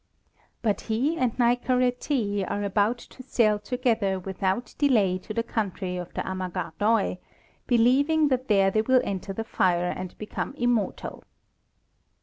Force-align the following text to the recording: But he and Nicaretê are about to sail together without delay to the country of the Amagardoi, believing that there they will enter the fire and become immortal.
But 0.63 0.81
he 0.89 1.15
and 1.15 1.37
Nicaretê 1.37 2.49
are 2.49 2.63
about 2.63 2.97
to 2.97 3.21
sail 3.21 3.59
together 3.59 4.17
without 4.19 4.73
delay 4.79 5.19
to 5.19 5.31
the 5.31 5.43
country 5.43 5.95
of 5.95 6.11
the 6.15 6.21
Amagardoi, 6.25 7.19
believing 7.67 8.29
that 8.29 8.47
there 8.47 8.71
they 8.71 8.81
will 8.81 9.01
enter 9.03 9.31
the 9.31 9.43
fire 9.43 9.93
and 9.95 10.17
become 10.17 10.55
immortal. 10.55 11.23